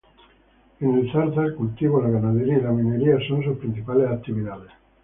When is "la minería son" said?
2.61-3.43